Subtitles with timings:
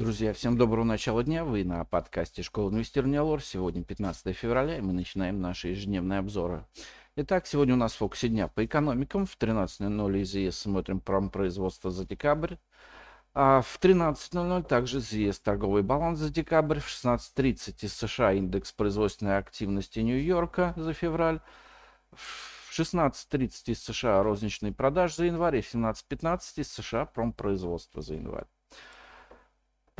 [0.00, 1.44] Друзья, всем доброго начала дня.
[1.44, 3.42] Вы на подкасте Школа инвестирования Лор.
[3.42, 6.64] Сегодня 15 февраля, и мы начинаем наши ежедневные обзоры.
[7.16, 9.26] Итак, сегодня у нас в фокусе дня по экономикам.
[9.26, 12.54] В 13.00 из ЕС смотрим промпроизводство за декабрь.
[13.34, 16.78] А в 13.00 также ЗЕС торговый баланс за декабрь.
[16.78, 21.40] В 16.30 из США индекс производственной активности Нью-Йорка за февраль.
[22.12, 25.58] В 16.30 из США розничные продажи за январь.
[25.58, 28.46] И в 17.15 из США промпроизводство за январь.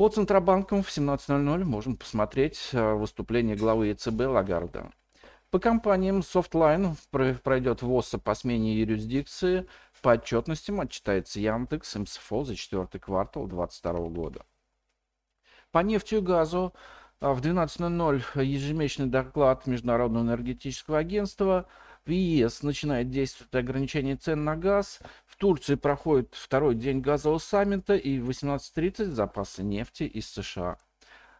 [0.00, 4.92] По Центробанкам в 17.00 можем посмотреть э, выступление главы ЕЦБ Лагарда.
[5.50, 6.96] По компаниям Softline
[7.42, 9.66] пройдет ВОЗа по смене юрисдикции.
[10.00, 14.46] По отчетностям отчитается Яндекс, МСФО за четвертый квартал 2022 года.
[15.70, 16.72] По нефти и газу
[17.20, 21.66] э, в 12.00 ежемесячный доклад Международного энергетического агентства–
[22.04, 25.00] в ЕС начинает действовать ограничение цен на газ.
[25.40, 30.76] Турции проходит второй день газового саммита и в 18.30 запасы нефти из США.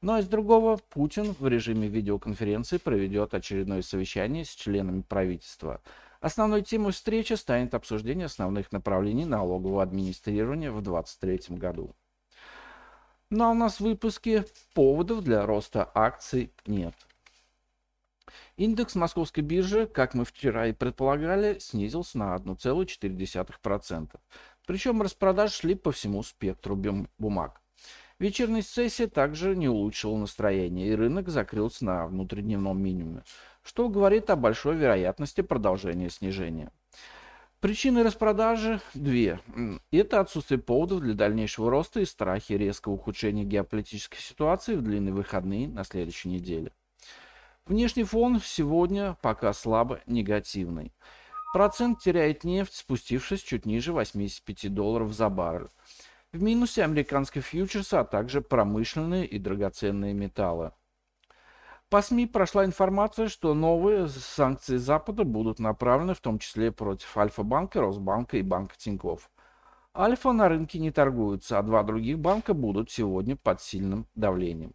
[0.00, 5.80] Ну а из другого, Путин в режиме видеоконференции проведет очередное совещание с членами правительства.
[6.20, 11.94] Основной темой встречи станет обсуждение основных направлений налогового администрирования в 2023 году.
[13.30, 16.96] Ну а у нас в выпуске поводов для роста акций нет.
[18.56, 24.10] Индекс московской биржи, как мы вчера и предполагали, снизился на 1,4%.
[24.66, 26.76] Причем распродажи шли по всему спектру
[27.18, 27.60] бумаг.
[28.18, 33.24] Вечерняя сессия также не улучшила настроение, и рынок закрылся на внутридневном минимуме,
[33.62, 36.70] что говорит о большой вероятности продолжения снижения.
[37.60, 39.40] Причины распродажи две.
[39.90, 45.66] Это отсутствие поводов для дальнейшего роста и страхи резкого ухудшения геополитической ситуации в длинные выходные
[45.66, 46.72] на следующей неделе.
[47.66, 50.92] Внешний фон сегодня пока слабо негативный.
[51.54, 55.70] Процент теряет нефть, спустившись чуть ниже 85 долларов за баррель.
[56.30, 60.72] В минусе американские фьючерсы, а также промышленные и драгоценные металлы.
[61.88, 67.80] По СМИ прошла информация, что новые санкции Запада будут направлены в том числе против Альфа-банка,
[67.80, 69.30] Росбанка и Банка Тинькофф.
[69.96, 74.74] Альфа на рынке не торгуются, а два других банка будут сегодня под сильным давлением.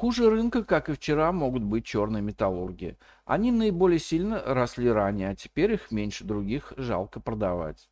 [0.00, 2.96] Хуже рынка, как и вчера, могут быть черные металлурги.
[3.26, 7.90] Они наиболее сильно росли ранее, а теперь их меньше других жалко продавать.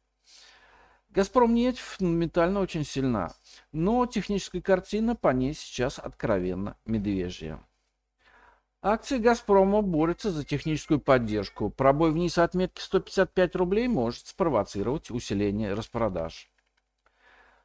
[1.10, 3.34] Газпром нефть фундаментально очень сильна,
[3.72, 7.60] но техническая картина по ней сейчас откровенно медвежья.
[8.80, 11.68] Акции «Газпрома» борются за техническую поддержку.
[11.68, 16.50] Пробой вниз отметки 155 рублей может спровоцировать усиление распродаж.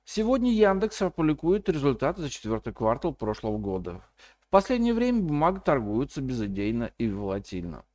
[0.06, 4.02] Сегодня Яндекс опубликует результаты за четвертый квартал прошлого года.
[4.42, 7.86] В последнее время бумага торгуется безыдейно и волатильно.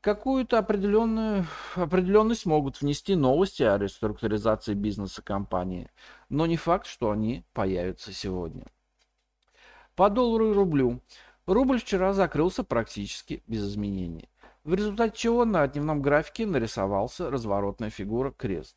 [0.00, 5.90] Какую-то определенную определенность могут внести новости о реструктуризации бизнеса компании,
[6.28, 8.64] но не факт, что они появятся сегодня.
[9.96, 11.00] По доллару и рублю.
[11.46, 14.28] Рубль вчера закрылся практически без изменений,
[14.62, 18.76] в результате чего на дневном графике нарисовался разворотная фигура крест.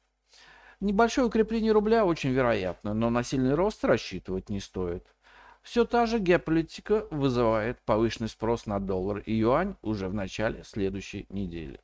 [0.82, 5.06] Небольшое укрепление рубля очень вероятно, но на сильный рост рассчитывать не стоит.
[5.62, 11.26] Все та же геополитика вызывает повышенный спрос на доллар и юань уже в начале следующей
[11.30, 11.82] недели.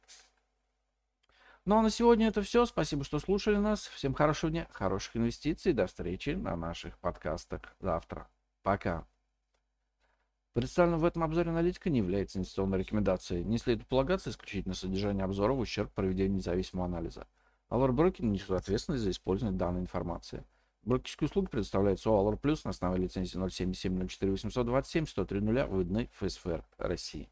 [1.66, 2.66] Ну а на сегодня это все.
[2.66, 3.88] Спасибо, что слушали нас.
[3.88, 5.73] Всем хорошего дня, хороших инвестиций.
[5.73, 8.29] До встречи на наших подкастах завтра.
[8.63, 9.06] Пока.
[10.53, 13.44] Представленная в этом обзоре аналитика не является инвестиционной рекомендацией.
[13.44, 17.27] Не следует полагаться исключительно содержание обзора в ущерб проведению независимого анализа.
[17.69, 20.45] Allure Broker несет ответственность за использование данной информации.
[20.83, 27.29] Брокерские услуги предоставляются ОАЛОР Плюс на основе лицензии 077 04 827 103 выданной ФСФР России.